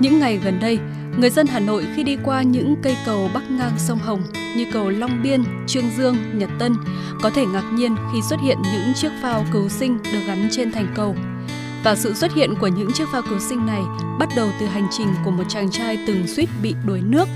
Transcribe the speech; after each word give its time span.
Những 0.00 0.18
ngày 0.18 0.40
gần 0.44 0.60
đây, 0.60 0.78
người 1.18 1.30
dân 1.30 1.46
Hà 1.46 1.60
Nội 1.60 1.86
khi 1.96 2.02
đi 2.02 2.16
qua 2.24 2.42
những 2.42 2.76
cây 2.82 2.96
cầu 3.06 3.30
bắc 3.34 3.50
ngang 3.50 3.78
sông 3.78 3.98
Hồng 3.98 4.22
như 4.56 4.66
cầu 4.72 4.90
Long 4.90 5.22
Biên, 5.22 5.44
Trương 5.66 5.90
Dương, 5.96 6.16
Nhật 6.38 6.50
Tân 6.58 6.74
có 7.22 7.30
thể 7.30 7.46
ngạc 7.46 7.70
nhiên 7.74 7.96
khi 8.12 8.18
xuất 8.28 8.40
hiện 8.40 8.58
những 8.62 8.94
chiếc 8.94 9.10
phao 9.22 9.44
cứu 9.52 9.68
sinh 9.68 9.98
được 10.12 10.20
gắn 10.26 10.48
trên 10.52 10.72
thành 10.72 10.92
cầu. 10.94 11.16
Và 11.84 11.94
sự 11.94 12.14
xuất 12.14 12.34
hiện 12.34 12.54
của 12.60 12.66
những 12.66 12.92
chiếc 12.92 13.08
phao 13.12 13.22
cứu 13.22 13.38
sinh 13.38 13.66
này 13.66 13.82
bắt 14.18 14.28
đầu 14.36 14.48
từ 14.60 14.66
hành 14.66 14.86
trình 14.90 15.08
của 15.24 15.30
một 15.30 15.44
chàng 15.48 15.70
trai 15.70 15.98
từng 16.06 16.26
suýt 16.26 16.48
bị 16.62 16.74
đuối 16.86 17.00
nước 17.00 17.28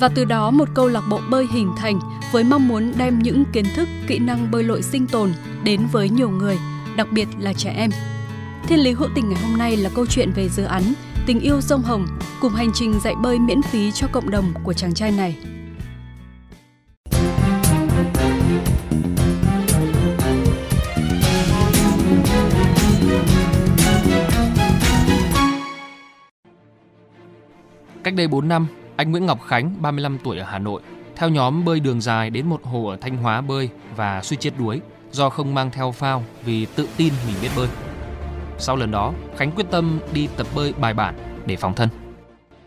và 0.00 0.08
từ 0.08 0.24
đó 0.24 0.50
một 0.50 0.68
câu 0.74 0.88
lạc 0.88 1.02
bộ 1.10 1.20
bơi 1.30 1.46
hình 1.52 1.72
thành 1.76 2.00
với 2.32 2.44
mong 2.44 2.68
muốn 2.68 2.92
đem 2.98 3.18
những 3.18 3.44
kiến 3.52 3.64
thức, 3.76 3.88
kỹ 4.06 4.18
năng 4.18 4.50
bơi 4.50 4.62
lội 4.62 4.82
sinh 4.82 5.06
tồn 5.06 5.32
đến 5.64 5.80
với 5.92 6.10
nhiều 6.10 6.30
người, 6.30 6.58
đặc 6.96 7.12
biệt 7.12 7.28
là 7.38 7.52
trẻ 7.52 7.70
em. 7.76 7.90
Thiên 8.68 8.78
lý 8.78 8.92
hữu 8.92 9.08
tình 9.14 9.28
ngày 9.28 9.42
hôm 9.42 9.58
nay 9.58 9.76
là 9.76 9.90
câu 9.94 10.06
chuyện 10.06 10.30
về 10.34 10.48
dự 10.48 10.64
án 10.64 10.82
Tình 11.26 11.40
yêu 11.40 11.60
sông 11.60 11.82
Hồng 11.82 12.06
cùng 12.40 12.52
hành 12.52 12.70
trình 12.74 13.00
dạy 13.00 13.14
bơi 13.22 13.38
miễn 13.38 13.62
phí 13.62 13.92
cho 13.92 14.06
cộng 14.12 14.30
đồng 14.30 14.54
của 14.64 14.72
chàng 14.72 14.94
trai 14.94 15.10
này. 15.12 15.36
Cách 28.02 28.14
đây 28.14 28.28
4 28.28 28.48
năm, 28.48 28.66
anh 28.96 29.10
Nguyễn 29.10 29.26
Ngọc 29.26 29.42
Khánh, 29.42 29.74
35 29.82 30.18
tuổi 30.24 30.38
ở 30.38 30.44
Hà 30.44 30.58
Nội, 30.58 30.82
theo 31.16 31.28
nhóm 31.28 31.64
bơi 31.64 31.80
đường 31.80 32.00
dài 32.00 32.30
đến 32.30 32.46
một 32.46 32.64
hồ 32.64 32.86
ở 32.86 32.96
Thanh 33.00 33.16
Hóa 33.16 33.40
bơi 33.40 33.68
và 33.96 34.22
suy 34.22 34.36
chết 34.36 34.50
đuối 34.58 34.80
do 35.12 35.30
không 35.30 35.54
mang 35.54 35.70
theo 35.70 35.92
phao 35.92 36.24
vì 36.44 36.66
tự 36.66 36.88
tin 36.96 37.12
mình 37.26 37.36
biết 37.42 37.50
bơi. 37.56 37.68
Sau 38.58 38.76
lần 38.76 38.90
đó, 38.90 39.14
Khánh 39.36 39.50
quyết 39.56 39.66
tâm 39.70 40.00
đi 40.14 40.28
tập 40.38 40.46
bơi 40.56 40.74
bài 40.80 40.94
bản 40.94 41.14
để 41.46 41.56
phòng 41.58 41.72
thân. 41.76 41.88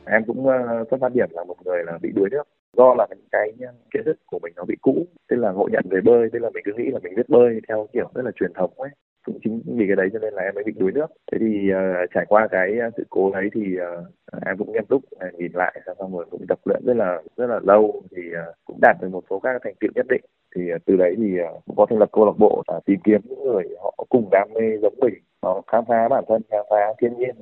em 0.05 0.23
cũng 0.27 0.45
có 0.45 0.85
xuất 0.89 0.97
phát 1.01 1.13
điểm 1.13 1.27
là 1.31 1.43
một 1.43 1.55
người 1.65 1.83
là 1.83 1.97
bị 2.01 2.09
đuối 2.15 2.29
nước 2.31 2.43
do 2.77 2.95
là 2.97 3.07
những 3.09 3.27
cái 3.31 3.51
kiến 3.93 4.03
thức 4.05 4.17
của 4.25 4.39
mình 4.43 4.53
nó 4.55 4.63
bị 4.67 4.75
cũ 4.81 5.07
tức 5.29 5.35
là 5.35 5.51
ngộ 5.51 5.67
nhận 5.71 5.85
về 5.89 6.01
bơi 6.01 6.29
tức 6.33 6.39
là 6.39 6.49
mình 6.53 6.63
cứ 6.65 6.73
nghĩ 6.77 6.91
là 6.91 6.99
mình 7.03 7.15
biết 7.15 7.29
bơi 7.29 7.61
theo 7.67 7.87
kiểu 7.93 8.09
rất 8.15 8.25
là 8.25 8.31
truyền 8.35 8.53
thống 8.53 8.71
ấy. 8.77 8.89
Cũng 9.25 9.39
chính 9.43 9.61
vì 9.65 9.85
cái 9.87 9.95
đấy 9.95 10.09
cho 10.13 10.19
nên 10.19 10.33
là 10.33 10.41
em 10.41 10.55
mới 10.55 10.63
bị 10.63 10.73
đuối 10.77 10.91
nước. 10.91 11.07
Thế 11.31 11.37
thì 11.41 11.69
uh, 11.73 12.09
trải 12.13 12.25
qua 12.27 12.47
cái 12.51 12.77
ờ, 12.81 12.89
sự 12.97 13.03
cố 13.09 13.31
đấy 13.31 13.49
thì 13.53 13.61
uh, 13.61 14.45
em 14.45 14.57
cũng 14.57 14.71
nghiêm 14.71 14.85
túc 14.85 15.01
nhìn 15.37 15.51
lại 15.53 15.81
xong 15.99 16.15
rồi 16.15 16.25
cũng 16.31 16.47
tập 16.47 16.59
luyện 16.65 16.85
rất 16.85 16.97
là 16.97 17.21
rất 17.37 17.47
là 17.47 17.59
lâu 17.63 18.03
thì 18.15 18.21
uh, 18.31 18.55
cũng 18.65 18.77
đạt 18.81 18.97
được 19.01 19.09
một 19.11 19.23
số 19.29 19.39
các 19.39 19.61
thành 19.63 19.75
tựu 19.79 19.91
nhất 19.95 20.05
định. 20.09 20.21
Thì 20.55 20.73
uh, 20.73 20.81
từ 20.85 20.95
đấy 20.95 21.15
thì 21.17 21.37
uh, 21.41 21.65
cũng 21.65 21.75
có 21.75 21.85
thành 21.89 21.99
lập 21.99 22.09
câu 22.11 22.25
lạc 22.25 22.37
bộ 22.37 22.63
uh, 22.77 22.85
tìm 22.85 22.99
kiếm 23.03 23.21
những 23.23 23.43
người 23.43 23.63
họ 23.81 24.05
cùng 24.09 24.29
đam 24.31 24.49
mê 24.53 24.77
giống 24.81 24.95
mình 25.01 25.13
nó 25.41 25.61
khám 25.67 25.83
phá 25.87 26.07
bản 26.09 26.23
thân 26.29 26.41
khám 26.51 26.65
phá 26.69 26.93
thiên 27.01 27.17
nhiên 27.17 27.35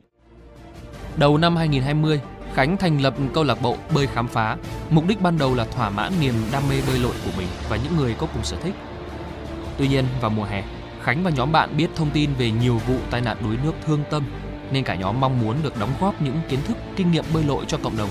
Đầu 1.17 1.37
năm 1.37 1.55
2020, 1.55 2.21
Khánh 2.53 2.77
thành 2.77 3.01
lập 3.01 3.13
câu 3.33 3.43
lạc 3.43 3.57
bộ 3.63 3.75
bơi 3.95 4.07
khám 4.07 4.27
phá. 4.27 4.57
Mục 4.89 5.03
đích 5.07 5.21
ban 5.21 5.37
đầu 5.37 5.55
là 5.55 5.65
thỏa 5.65 5.89
mãn 5.89 6.11
niềm 6.21 6.33
đam 6.51 6.63
mê 6.69 6.75
bơi 6.87 6.99
lội 6.99 7.13
của 7.25 7.31
mình 7.37 7.47
và 7.69 7.77
những 7.83 7.97
người 7.97 8.15
có 8.19 8.27
cùng 8.33 8.43
sở 8.43 8.57
thích. 8.57 8.73
Tuy 9.77 9.87
nhiên, 9.87 10.05
vào 10.21 10.31
mùa 10.31 10.43
hè, 10.43 10.63
Khánh 11.01 11.23
và 11.23 11.31
nhóm 11.35 11.51
bạn 11.51 11.69
biết 11.77 11.87
thông 11.95 12.09
tin 12.13 12.29
về 12.39 12.51
nhiều 12.61 12.77
vụ 12.87 12.95
tai 13.11 13.21
nạn 13.21 13.37
đuối 13.43 13.57
nước 13.63 13.73
thương 13.85 13.99
tâm 14.09 14.23
nên 14.71 14.83
cả 14.83 14.95
nhóm 14.95 15.19
mong 15.21 15.41
muốn 15.41 15.55
được 15.63 15.73
đóng 15.79 15.89
góp 16.01 16.21
những 16.21 16.35
kiến 16.49 16.59
thức, 16.67 16.77
kinh 16.95 17.11
nghiệm 17.11 17.23
bơi 17.33 17.43
lội 17.43 17.65
cho 17.67 17.77
cộng 17.83 17.97
đồng. 17.97 18.09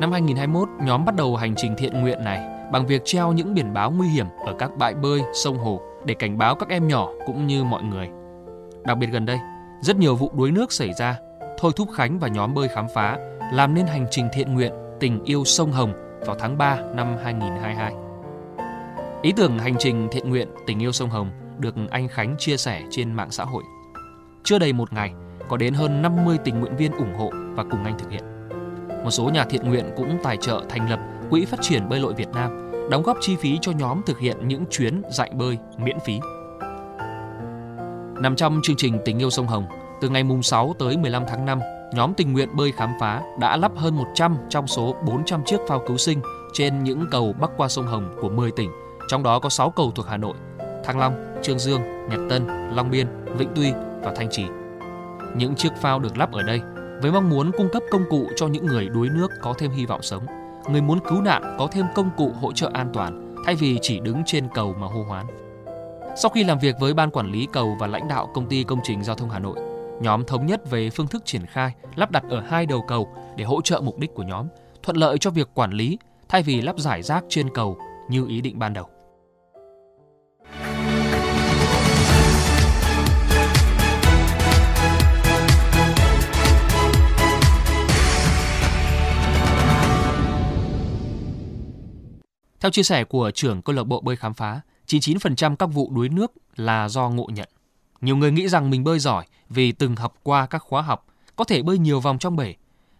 Năm 0.00 0.12
2021, 0.12 0.68
nhóm 0.82 1.04
bắt 1.04 1.14
đầu 1.16 1.36
hành 1.36 1.54
trình 1.56 1.74
thiện 1.78 2.00
nguyện 2.00 2.24
này 2.24 2.68
bằng 2.72 2.86
việc 2.86 3.02
treo 3.04 3.32
những 3.32 3.54
biển 3.54 3.74
báo 3.74 3.90
nguy 3.90 4.08
hiểm 4.08 4.26
ở 4.46 4.54
các 4.58 4.70
bãi 4.78 4.94
bơi, 4.94 5.20
sông 5.34 5.58
hồ 5.58 5.80
để 6.04 6.14
cảnh 6.14 6.38
báo 6.38 6.54
các 6.54 6.68
em 6.68 6.88
nhỏ 6.88 7.08
cũng 7.26 7.46
như 7.46 7.64
mọi 7.64 7.82
người. 7.82 8.08
Đặc 8.84 8.98
biệt 8.98 9.06
gần 9.06 9.26
đây, 9.26 9.38
rất 9.80 9.96
nhiều 9.96 10.16
vụ 10.16 10.30
đuối 10.34 10.50
nước 10.50 10.72
xảy 10.72 10.92
ra, 10.92 11.16
thôi 11.58 11.72
thúc 11.76 11.88
Khánh 11.94 12.18
và 12.18 12.28
nhóm 12.28 12.54
bơi 12.54 12.68
khám 12.68 12.86
phá 12.94 13.18
làm 13.52 13.74
nên 13.74 13.86
hành 13.86 14.06
trình 14.10 14.28
thiện 14.32 14.54
nguyện 14.54 14.72
tình 15.00 15.24
yêu 15.24 15.44
sông 15.44 15.72
Hồng 15.72 15.92
vào 16.26 16.36
tháng 16.38 16.58
3 16.58 16.76
năm 16.94 17.16
2022. 17.24 17.92
Ý 19.22 19.32
tưởng 19.36 19.58
hành 19.58 19.74
trình 19.78 20.08
thiện 20.12 20.30
nguyện 20.30 20.48
tình 20.66 20.82
yêu 20.82 20.92
sông 20.92 21.10
Hồng 21.10 21.30
được 21.58 21.74
anh 21.90 22.08
Khánh 22.08 22.34
chia 22.38 22.56
sẻ 22.56 22.82
trên 22.90 23.12
mạng 23.12 23.30
xã 23.30 23.44
hội. 23.44 23.62
Chưa 24.44 24.58
đầy 24.58 24.72
một 24.72 24.92
ngày, 24.92 25.12
có 25.48 25.56
đến 25.56 25.74
hơn 25.74 26.02
50 26.02 26.38
tình 26.44 26.60
nguyện 26.60 26.76
viên 26.76 26.92
ủng 26.92 27.14
hộ 27.14 27.30
và 27.54 27.64
cùng 27.70 27.84
anh 27.84 27.98
thực 27.98 28.10
hiện. 28.10 28.24
Một 29.04 29.10
số 29.10 29.30
nhà 29.30 29.44
thiện 29.44 29.68
nguyện 29.68 29.90
cũng 29.96 30.18
tài 30.22 30.36
trợ 30.36 30.64
thành 30.68 30.90
lập 30.90 31.00
Quỹ 31.30 31.44
Phát 31.44 31.62
triển 31.62 31.88
Bơi 31.88 32.00
lội 32.00 32.14
Việt 32.14 32.28
Nam, 32.28 32.61
đóng 32.90 33.02
góp 33.02 33.16
chi 33.20 33.36
phí 33.36 33.58
cho 33.62 33.72
nhóm 33.72 34.00
thực 34.06 34.18
hiện 34.18 34.48
những 34.48 34.64
chuyến 34.70 35.02
dạy 35.10 35.30
bơi 35.34 35.58
miễn 35.78 35.98
phí. 36.00 36.20
Nằm 38.20 38.36
trong 38.36 38.60
chương 38.62 38.76
trình 38.76 38.98
Tình 39.04 39.18
yêu 39.18 39.30
sông 39.30 39.46
Hồng, 39.46 39.66
từ 40.00 40.08
ngày 40.08 40.24
mùng 40.24 40.42
6 40.42 40.74
tới 40.78 40.96
15 40.96 41.22
tháng 41.28 41.46
5, 41.46 41.60
nhóm 41.94 42.14
tình 42.14 42.32
nguyện 42.32 42.48
bơi 42.56 42.72
khám 42.72 42.90
phá 43.00 43.22
đã 43.40 43.56
lắp 43.56 43.72
hơn 43.76 43.96
100 43.96 44.36
trong 44.48 44.66
số 44.66 44.96
400 45.06 45.44
chiếc 45.44 45.56
phao 45.68 45.82
cứu 45.86 45.96
sinh 45.96 46.20
trên 46.52 46.84
những 46.84 47.04
cầu 47.10 47.34
bắc 47.40 47.50
qua 47.56 47.68
sông 47.68 47.86
Hồng 47.86 48.16
của 48.20 48.28
10 48.28 48.50
tỉnh, 48.50 48.70
trong 49.08 49.22
đó 49.22 49.38
có 49.38 49.48
6 49.48 49.70
cầu 49.70 49.92
thuộc 49.94 50.06
Hà 50.06 50.16
Nội, 50.16 50.34
Thăng 50.84 50.98
Long, 50.98 51.14
Trương 51.42 51.58
Dương, 51.58 51.82
Nhật 52.10 52.20
Tân, 52.30 52.46
Long 52.74 52.90
Biên, 52.90 53.06
Vĩnh 53.36 53.52
Tuy 53.56 53.72
và 54.02 54.12
Thanh 54.16 54.30
Trì. 54.30 54.44
Những 55.36 55.54
chiếc 55.54 55.72
phao 55.80 55.98
được 55.98 56.18
lắp 56.18 56.32
ở 56.32 56.42
đây 56.42 56.60
với 57.02 57.12
mong 57.12 57.30
muốn 57.30 57.50
cung 57.56 57.68
cấp 57.72 57.82
công 57.90 58.04
cụ 58.10 58.28
cho 58.36 58.46
những 58.46 58.66
người 58.66 58.88
đuối 58.88 59.08
nước 59.08 59.28
có 59.42 59.54
thêm 59.58 59.70
hy 59.70 59.86
vọng 59.86 60.02
sống, 60.02 60.26
người 60.68 60.82
muốn 60.82 60.98
cứu 61.08 61.20
nạn 61.20 61.56
có 61.58 61.66
thêm 61.72 61.86
công 61.94 62.10
cụ 62.16 62.32
hỗ 62.40 62.52
trợ 62.52 62.70
an 62.74 62.90
toàn 62.92 63.34
thay 63.46 63.54
vì 63.54 63.78
chỉ 63.82 64.00
đứng 64.00 64.22
trên 64.26 64.48
cầu 64.54 64.74
mà 64.78 64.86
hô 64.86 65.02
hoán. 65.02 65.26
Sau 66.16 66.30
khi 66.30 66.44
làm 66.44 66.58
việc 66.58 66.74
với 66.80 66.94
ban 66.94 67.10
quản 67.10 67.32
lý 67.32 67.48
cầu 67.52 67.76
và 67.80 67.86
lãnh 67.86 68.08
đạo 68.08 68.30
công 68.34 68.46
ty 68.46 68.64
công 68.64 68.80
trình 68.84 69.04
giao 69.04 69.16
thông 69.16 69.30
Hà 69.30 69.38
Nội, 69.38 69.58
nhóm 70.00 70.24
thống 70.24 70.46
nhất 70.46 70.70
về 70.70 70.90
phương 70.90 71.06
thức 71.06 71.22
triển 71.24 71.46
khai 71.46 71.72
lắp 71.94 72.10
đặt 72.10 72.24
ở 72.30 72.40
hai 72.40 72.66
đầu 72.66 72.84
cầu 72.88 73.08
để 73.36 73.44
hỗ 73.44 73.60
trợ 73.60 73.80
mục 73.84 73.98
đích 73.98 74.14
của 74.14 74.22
nhóm, 74.22 74.46
thuận 74.82 74.96
lợi 74.96 75.18
cho 75.18 75.30
việc 75.30 75.50
quản 75.54 75.72
lý 75.72 75.98
thay 76.28 76.42
vì 76.42 76.60
lắp 76.60 76.78
giải 76.78 77.02
rác 77.02 77.24
trên 77.28 77.54
cầu 77.54 77.76
như 78.08 78.26
ý 78.28 78.40
định 78.40 78.58
ban 78.58 78.72
đầu. 78.72 78.88
Theo 92.62 92.70
chia 92.70 92.82
sẻ 92.82 93.04
của 93.04 93.30
trưởng 93.30 93.62
câu 93.62 93.76
lạc 93.76 93.84
bộ 93.84 94.00
bơi 94.00 94.16
khám 94.16 94.34
phá, 94.34 94.60
99% 94.86 95.56
các 95.56 95.66
vụ 95.66 95.90
đuối 95.90 96.08
nước 96.08 96.32
là 96.56 96.88
do 96.88 97.08
ngộ 97.08 97.26
nhận. 97.32 97.48
Nhiều 98.00 98.16
người 98.16 98.32
nghĩ 98.32 98.48
rằng 98.48 98.70
mình 98.70 98.84
bơi 98.84 98.98
giỏi 98.98 99.26
vì 99.48 99.72
từng 99.72 99.96
học 99.96 100.14
qua 100.22 100.46
các 100.46 100.58
khóa 100.58 100.82
học, 100.82 101.06
có 101.36 101.44
thể 101.44 101.62
bơi 101.62 101.78
nhiều 101.78 102.00
vòng 102.00 102.18
trong 102.18 102.36
bể. 102.36 102.54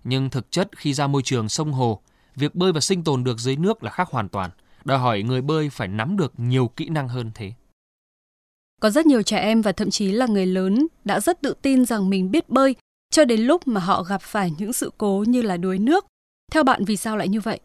Nhưng 0.05 0.31
thực 0.31 0.51
chất 0.51 0.77
khi 0.77 0.95
ra 0.95 1.07
môi 1.07 1.23
trường 1.23 1.49
sông 1.49 1.73
hồ, 1.73 2.01
việc 2.37 2.55
bơi 2.55 2.73
và 2.73 2.81
sinh 2.81 3.05
tồn 3.05 3.25
được 3.25 3.39
dưới 3.39 3.57
nước 3.57 3.83
là 3.83 3.91
khác 3.91 4.09
hoàn 4.11 4.29
toàn, 4.29 4.51
đòi 4.85 4.99
hỏi 4.99 5.23
người 5.23 5.43
bơi 5.43 5.71
phải 5.71 5.89
nắm 5.89 6.17
được 6.17 6.33
nhiều 6.37 6.69
kỹ 6.69 6.89
năng 6.89 7.09
hơn 7.09 7.31
thế. 7.35 7.53
Có 8.81 8.91
rất 8.91 9.07
nhiều 9.07 9.23
trẻ 9.23 9.39
em 9.39 9.63
và 9.63 9.73
thậm 9.73 9.91
chí 9.91 10.13
là 10.13 10.27
người 10.27 10.47
lớn 10.47 10.87
đã 11.05 11.21
rất 11.21 11.41
tự 11.41 11.55
tin 11.63 11.85
rằng 11.85 12.11
mình 12.11 12.31
biết 12.31 12.49
bơi 12.49 12.77
cho 13.11 13.25
đến 13.25 13.41
lúc 13.41 13.69
mà 13.69 13.81
họ 13.81 14.03
gặp 14.03 14.23
phải 14.23 14.53
những 14.59 14.73
sự 14.73 14.93
cố 14.99 15.25
như 15.29 15.43
là 15.43 15.57
đuối 15.57 15.79
nước. 15.79 16.07
Theo 16.53 16.65
bạn 16.65 16.85
vì 16.85 16.97
sao 16.97 17.17
lại 17.17 17.29
như 17.29 17.41
vậy? 17.41 17.61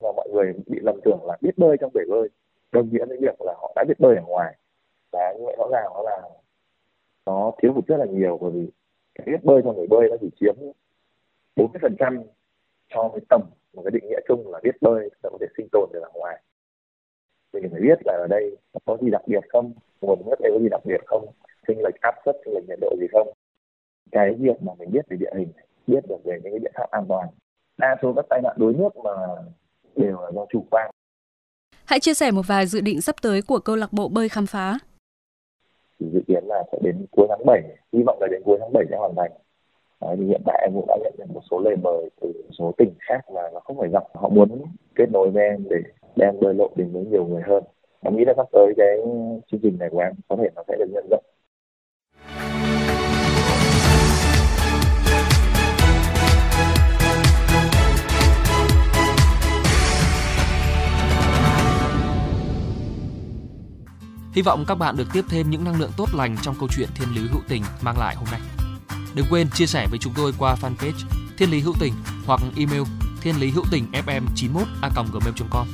Và 0.00 0.12
mọi 0.16 0.28
người 0.32 0.52
bị 0.66 0.78
lầm 0.82 1.00
tưởng 1.04 1.24
là 1.24 1.36
biết 1.40 1.58
bơi 1.58 1.76
trong 1.80 1.92
bể 1.94 2.00
bơi. 2.10 2.28
Đồng 2.72 2.88
nghĩa 2.92 3.04
với 3.04 3.18
việc 3.20 3.40
là 3.40 3.54
họ 3.56 3.72
đã 3.76 3.84
biết 3.88 4.00
bơi 4.00 4.16
ở 4.16 4.22
ngoài. 4.22 4.56
Và 5.12 5.34
như 5.38 5.44
vậy 5.44 5.56
rõ 5.58 5.68
ràng 5.72 5.84
nó 5.94 6.02
là 6.02 6.22
nó 7.26 7.52
thiếu 7.62 7.72
hụt 7.72 7.86
rất 7.86 7.96
là 7.96 8.06
nhiều, 8.06 8.38
bởi 8.40 8.50
vì 8.50 8.70
cái 9.14 9.26
biết 9.26 9.44
bơi 9.44 9.62
cho 9.64 9.72
người 9.72 9.86
bơi 9.86 10.08
nó 10.10 10.16
chỉ 10.20 10.30
chiếm 10.40 10.54
40 11.56 11.78
phần 11.82 11.96
trăm 11.98 12.22
so 12.94 13.08
với 13.08 13.20
tổng 13.28 13.50
một 13.72 13.82
cái 13.82 13.90
định 13.90 14.08
nghĩa 14.08 14.20
chung 14.28 14.50
là 14.52 14.60
biết 14.62 14.76
bơi, 14.80 15.10
là 15.22 15.30
có 15.30 15.38
thể 15.40 15.46
sinh 15.56 15.68
tồn 15.72 15.88
được 15.92 16.00
ở 16.02 16.10
ngoài. 16.14 16.42
Mình 17.52 17.68
phải 17.70 17.80
biết 17.80 17.98
là 18.04 18.12
ở 18.12 18.26
đây 18.30 18.56
có 18.84 18.96
gì 19.00 19.10
đặc 19.10 19.22
biệt 19.26 19.44
không? 19.48 19.72
Nguồn 20.00 20.22
nước 20.26 20.40
đây 20.40 20.52
có 20.52 20.58
gì 20.58 20.68
đặc 20.68 20.80
biệt 20.84 21.00
không? 21.06 21.26
Sinh 21.68 21.78
lệch 21.82 22.00
áp 22.00 22.14
suất 22.24 22.36
sinh 22.44 22.54
lệch 22.54 22.68
nhiệt 22.68 22.78
độ 22.80 22.96
gì 23.00 23.06
không? 23.12 23.28
Cái 24.12 24.34
việc 24.34 24.62
mà 24.62 24.72
mình 24.78 24.90
biết 24.90 25.08
về 25.08 25.16
địa 25.16 25.30
hình, 25.34 25.52
biết 25.86 26.00
được 26.08 26.24
về 26.24 26.40
những 26.42 26.54
an 26.90 27.04
toàn. 27.08 27.28
Đa 27.78 27.96
số 28.02 28.12
các 28.16 28.24
tai 28.28 28.40
nạn 28.42 28.56
đuối 28.58 28.74
nước 28.74 28.96
mà 28.96 29.12
đều 29.96 30.20
là 30.20 30.30
do 30.34 30.46
chủ 30.52 30.64
quan. 30.70 30.90
Hãy 31.84 32.00
chia 32.00 32.14
sẻ 32.14 32.30
một 32.30 32.42
vài 32.46 32.66
dự 32.66 32.80
định 32.80 33.00
sắp 33.00 33.16
tới 33.22 33.42
của 33.42 33.58
câu 33.58 33.76
lạc 33.76 33.92
bộ 33.92 34.08
bơi 34.08 34.28
khám 34.28 34.46
phá. 34.46 34.78
dự 35.98 36.20
kiến 36.26 36.44
là 36.46 36.62
sẽ 36.72 36.78
đến 36.82 37.06
cuối 37.10 37.26
tháng 37.28 37.46
7 37.46 37.62
hy 37.92 38.02
vọng 38.06 38.18
là 38.20 38.26
đến 38.30 38.42
cuối 38.44 38.56
tháng 38.60 38.72
7 38.72 38.84
sẽ 38.90 38.96
hoàn 38.96 39.14
thành. 39.16 39.30
Đấy, 40.00 40.16
thì 40.18 40.26
hiện 40.26 40.42
tại 40.46 40.60
em 40.62 40.72
cũng 40.74 40.86
đã 40.88 40.96
nhận 41.02 41.14
được 41.18 41.24
một 41.34 41.40
số 41.50 41.60
lời 41.60 41.76
mời 41.76 42.10
từ 42.20 42.32
một 42.32 42.54
số 42.58 42.72
tỉnh 42.78 42.94
khác 43.00 43.20
mà 43.34 43.40
nó 43.52 43.60
không 43.60 43.78
phải 43.78 43.88
dọc 43.92 44.16
họ 44.16 44.28
muốn 44.28 44.62
kết 44.94 45.10
nối 45.10 45.30
với 45.30 45.44
em 45.44 45.64
để 45.70 45.76
đem 46.16 46.40
bơi 46.40 46.54
lội 46.54 46.68
đến 46.76 46.92
với 46.92 47.04
nhiều 47.04 47.24
người 47.24 47.42
hơn. 47.42 47.64
Em 48.00 48.16
nghĩ 48.16 48.24
là 48.24 48.32
sắp 48.36 48.46
tới 48.52 48.74
cái 48.76 48.98
chương 49.50 49.60
trình 49.62 49.78
này 49.78 49.88
của 49.90 49.98
em 49.98 50.12
có 50.28 50.36
thể 50.36 50.48
nó 50.54 50.62
sẽ 50.68 50.76
được 50.78 50.90
nhân 50.92 51.06
rộng 51.10 51.24
Hy 64.32 64.42
vọng 64.42 64.64
các 64.68 64.74
bạn 64.74 64.96
được 64.96 65.08
tiếp 65.12 65.24
thêm 65.28 65.50
những 65.50 65.64
năng 65.64 65.80
lượng 65.80 65.92
tốt 65.96 66.08
lành 66.14 66.36
trong 66.42 66.54
câu 66.58 66.68
chuyện 66.76 66.88
Thiên 66.94 67.14
Lý 67.14 67.28
Hữu 67.30 67.40
Tình 67.48 67.62
mang 67.80 67.98
lại 67.98 68.16
hôm 68.16 68.26
nay. 68.30 68.40
Đừng 69.14 69.26
quên 69.30 69.50
chia 69.50 69.66
sẻ 69.66 69.86
với 69.90 69.98
chúng 69.98 70.12
tôi 70.16 70.32
qua 70.38 70.56
fanpage 70.62 71.06
Thiên 71.38 71.50
Lý 71.50 71.60
Hữu 71.60 71.74
Tình 71.80 71.94
hoặc 72.26 72.40
email 72.56 72.82
thiên 73.20 73.40
lý 73.40 73.50
hữu 73.50 73.64
tình 73.70 73.86
fm 73.92 74.22
91 74.36 74.68
a 74.82 74.90
gmail.com. 75.12 75.66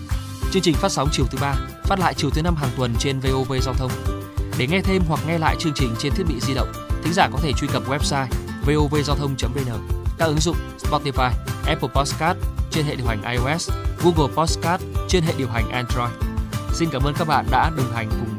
Chương 0.53 0.63
trình 0.63 0.75
phát 0.75 0.93
sóng 0.93 1.09
chiều 1.13 1.27
thứ 1.31 1.39
ba, 1.41 1.55
phát 1.85 1.99
lại 1.99 2.15
chiều 2.15 2.31
thứ 2.31 2.43
năm 2.43 2.57
hàng 2.57 2.71
tuần 2.77 2.95
trên 2.99 3.21
VOV 3.21 3.53
Giao 3.63 3.75
thông. 3.75 3.91
Để 4.59 4.67
nghe 4.67 4.81
thêm 4.81 5.03
hoặc 5.09 5.21
nghe 5.27 5.39
lại 5.39 5.57
chương 5.59 5.73
trình 5.75 5.95
trên 5.99 6.13
thiết 6.13 6.25
bị 6.29 6.41
di 6.41 6.55
động, 6.55 6.73
thính 7.05 7.13
giả 7.13 7.29
có 7.33 7.39
thể 7.43 7.53
truy 7.53 7.69
cập 7.69 7.89
website 7.89 8.27
vovgiao 8.67 9.17
thông.vn, 9.17 9.89
các 10.19 10.27
ứng 10.27 10.41
dụng 10.41 10.57
Spotify, 10.79 11.31
Apple 11.67 11.89
Podcast 11.95 12.39
trên 12.71 12.87
hệ 12.87 12.97
điều 12.97 13.07
hành 13.07 13.23
iOS, 13.23 13.71
Google 14.05 14.35
Podcast 14.35 14.83
trên 15.09 15.23
hệ 15.23 15.35
điều 15.39 15.49
hành 15.49 15.71
Android. 15.71 16.11
Xin 16.73 16.89
cảm 16.93 17.03
ơn 17.03 17.15
các 17.19 17.29
bạn 17.29 17.47
đã 17.51 17.71
đồng 17.77 17.93
hành 17.93 18.09
cùng 18.11 18.36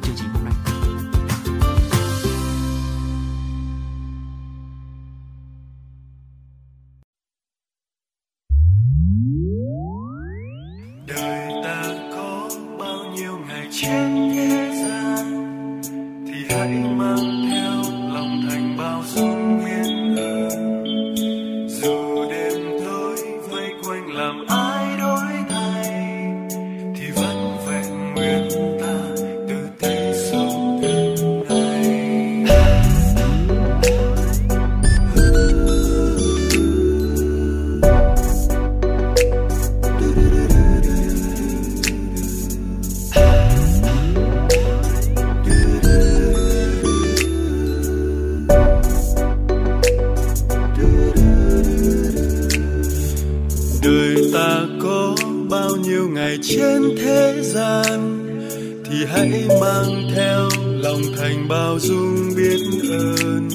hãy 59.31 59.47
mang 59.61 60.09
theo 60.15 60.49
lòng 60.65 61.01
thành 61.17 61.47
bao 61.47 61.79
dung 61.79 62.35
biết 62.37 62.59
ơn. 62.91 63.49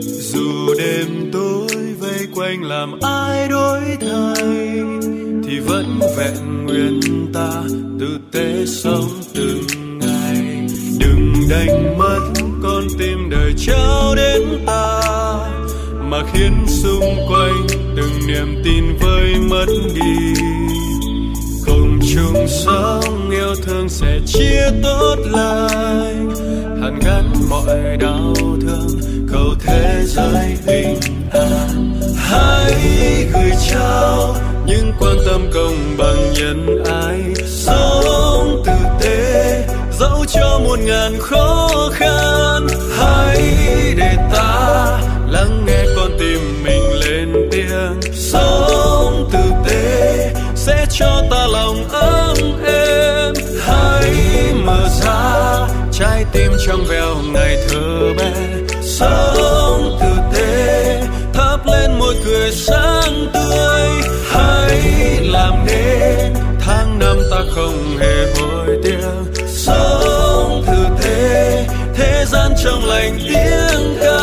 Dù 0.00 0.74
đêm 0.78 1.30
tối 1.32 1.68
vây 2.00 2.26
quanh 2.34 2.62
làm 2.62 3.00
ai 3.02 3.48
đổi 3.48 3.80
thay, 4.00 4.80
thì 5.44 5.58
vẫn 5.58 6.00
vẹn 6.16 6.64
nguyên 6.66 7.00
ta 7.34 7.62
tử 8.00 8.18
tế 8.32 8.66
sống 8.66 9.08
từng 9.34 9.98
ngày. 9.98 10.66
Đừng 10.98 11.32
đánh 11.50 11.98
mất 11.98 12.32
con 12.62 12.84
tim 12.98 13.30
đời 13.30 13.54
trao 13.66 14.14
đến 14.14 14.42
ta, 14.66 15.00
mà 16.00 16.22
khiến 16.32 16.52
xung 16.68 17.16
quanh 17.28 17.66
từng 17.96 18.26
niềm 18.26 18.62
tin 18.64 18.84
vơi 19.00 19.34
mất 19.50 19.66
đi. 19.94 20.31
Kia 24.62 24.78
tốt 24.82 25.16
lành 25.24 26.30
hàn 26.82 26.98
gắn 27.04 27.32
mọi 27.50 27.96
đau 28.00 28.34
thương, 28.36 29.00
cầu 29.32 29.54
thế 29.60 30.02
giới 30.06 30.56
bình 30.66 31.00
an. 31.32 32.00
Hãy 32.16 32.74
gửi 33.32 33.50
trao 33.70 34.36
những 34.66 34.92
quan 35.00 35.16
tâm 35.26 35.50
công 35.54 35.96
bằng 35.98 36.32
nhân 36.32 36.84
ái. 36.84 37.20
Sống 37.46 38.62
tử 38.66 38.72
tế, 39.00 39.64
dẫu 40.00 40.24
cho 40.28 40.60
muôn 40.64 40.84
ngàn 40.84 41.12
khó 41.20 41.68
khăn. 41.92 42.66
Hãy 42.98 43.42
để 43.96 44.16
ta 44.32 45.00
lắng 45.28 45.64
nghe 45.66 45.81
trong 56.72 56.84
veo 56.84 57.16
ngày 57.32 57.56
thơ 57.68 58.14
bé. 58.18 58.32
Sống 58.82 59.98
tử 60.00 60.12
tế 60.34 61.02
thắp 61.32 61.58
lên 61.66 61.98
môi 61.98 62.14
cười 62.24 62.52
sáng 62.52 63.26
tươi. 63.34 63.88
Hãy 64.30 64.80
làm 65.22 65.66
nên 65.66 66.32
tháng 66.60 66.98
năm 66.98 67.16
ta 67.30 67.36
không 67.50 67.96
hề 67.98 68.34
hối 68.34 68.78
tiếc. 68.84 68.98
Sống 69.46 70.64
tử 70.66 70.86
tế 71.02 71.66
thế 71.94 72.24
gian 72.26 72.52
trong 72.64 72.84
lành 72.84 73.18
tiếng 73.28 73.96
ca. 74.00 74.18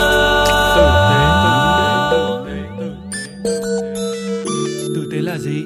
Tử 4.96 5.10
tế 5.12 5.18
là 5.22 5.38
gì? 5.38 5.64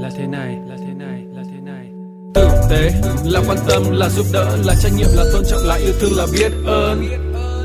Là 0.00 0.10
thế 0.18 0.26
này 0.26 0.56
là 0.68 0.76
thế 0.78 0.94
này 0.98 1.22
là 1.36 1.42
thế 1.42 1.60
này. 1.64 1.86
Tử 2.34 2.48
tế 2.70 2.99
là 3.30 3.40
quan 3.46 3.58
tâm, 3.68 3.82
là 3.92 4.08
giúp 4.08 4.26
đỡ, 4.32 4.56
là 4.64 4.74
trách 4.82 4.92
nhiệm, 4.96 5.08
là 5.14 5.24
tôn 5.32 5.44
trọng, 5.50 5.66
là 5.66 5.74
yêu 5.74 5.92
thương, 6.00 6.16
là 6.16 6.26
biết 6.32 6.52
ơn. 6.66 7.08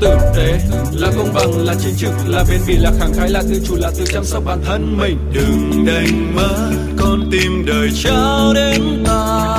Tử 0.00 0.16
tế 0.36 0.60
là 0.92 1.12
công 1.16 1.34
bằng, 1.34 1.66
là 1.66 1.74
chính 1.82 1.94
trực 1.96 2.10
là 2.26 2.44
bền 2.50 2.60
bỉ, 2.66 2.76
là 2.76 2.92
khẳng 3.00 3.12
khái, 3.12 3.28
là 3.28 3.42
tự 3.50 3.60
chủ, 3.68 3.76
là 3.76 3.90
tự 3.98 4.04
chăm 4.12 4.24
sóc 4.24 4.42
bản 4.46 4.58
thân 4.64 4.96
mình. 4.98 5.18
Đừng 5.32 5.84
đánh 5.86 6.36
mất 6.36 6.70
con 6.96 7.28
tim 7.32 7.66
đời 7.66 7.90
trao 8.04 8.52
đến 8.54 9.04
ta. 9.06 9.56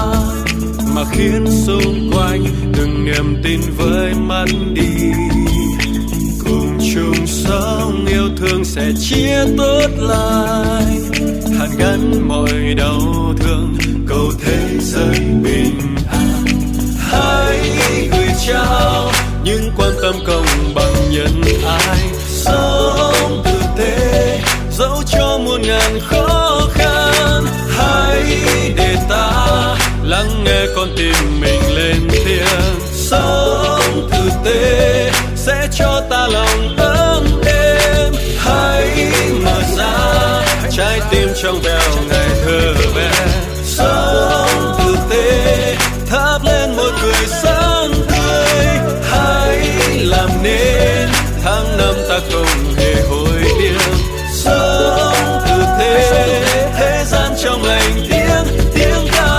Mà 0.96 1.04
khiến 1.12 1.46
xung 1.66 2.12
quanh 2.14 2.46
từng 2.78 3.06
niềm 3.06 3.42
tin 3.44 3.60
với 3.78 4.14
mất 4.14 4.46
đi. 4.74 5.12
Cùng 6.44 6.78
chung 6.94 7.28
sống, 7.28 8.06
yêu 8.10 8.30
thương 8.38 8.66
sẽ 8.66 8.92
chia 9.00 9.46
tốt 9.58 9.88
lại. 9.98 10.98
Hàn 11.60 11.70
gắn 11.78 12.28
mọi 12.28 12.74
đau 12.78 13.34
thương, 13.40 13.76
cầu 14.08 14.32
thế 14.46 14.78
giới 14.80 15.20
bình 15.44 15.87
những 19.48 19.72
quan 19.78 19.92
tâm 20.02 20.16
công 20.28 20.46
bằng 20.76 20.94
nhân 21.10 21.42
ai. 21.66 21.98
Sống 22.28 23.42
tử 23.46 23.60
tế, 23.78 24.40
dẫu 24.72 25.04
cho 25.08 25.38
muôn 25.38 25.62
ngàn 25.62 26.00
khó 26.00 26.62
khăn, 26.74 27.46
hãy 27.70 28.24
để 28.76 28.96
ta 29.10 29.76
lắng 30.04 30.44
nghe 30.46 30.66
con 30.76 30.90
tim 30.98 31.42
mình 31.42 31.76
lên 31.76 32.08
tiếng. 32.26 32.80
Sống 32.94 34.10
tử 34.12 34.30
tế, 34.46 35.12
sẽ 35.36 35.68
cho 35.78 36.02
ta 36.10 36.28
lòng 36.28 36.76
ta 36.78 36.87
gian 57.08 57.32
trong 57.44 57.64
lành 57.64 57.94
tiếng 58.10 58.68
tiếng 58.76 59.08
ca. 59.12 59.38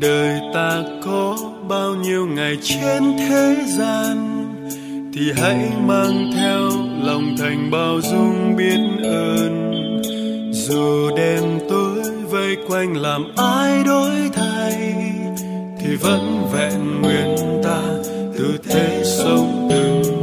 Đời 0.00 0.40
ta 0.54 0.82
có 1.04 1.36
bao 1.68 1.94
nhiêu 1.94 2.26
ngày 2.26 2.56
trên 2.62 3.02
thế 3.18 3.56
gian, 3.78 4.44
thì 5.14 5.32
hãy 5.36 5.70
mang 5.86 6.30
theo 6.34 6.60
lòng 7.02 7.36
thành 7.38 7.70
bao 7.70 8.00
dung 8.00 8.56
biết 8.56 8.80
ơn. 9.04 9.72
Dù 10.52 11.10
đêm 11.16 11.42
tối 11.68 12.02
vây 12.30 12.56
quanh 12.68 12.96
làm 12.96 13.24
ai 13.36 13.84
đổi 13.84 14.30
thay, 14.34 14.94
thì 15.80 15.96
vẫn 15.96 16.50
vẹn 16.52 17.02
nguyện 17.02 17.36
ta 17.64 17.80
từ 18.38 18.58
thế 18.68 19.02
sống 19.04 19.68
từng 19.70 20.13